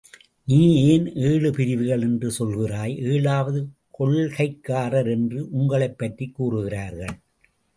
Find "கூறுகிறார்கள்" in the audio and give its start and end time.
6.33-7.15